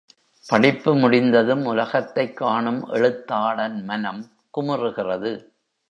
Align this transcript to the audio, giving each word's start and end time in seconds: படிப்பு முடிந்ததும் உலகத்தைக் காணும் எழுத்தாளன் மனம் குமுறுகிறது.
படிப்பு 0.47 0.95
முடிந்ததும் 0.95 1.65
உலகத்தைக் 1.65 2.37
காணும் 2.37 2.87
எழுத்தாளன் 2.87 3.83
மனம் 3.83 4.25
குமுறுகிறது. 4.57 5.47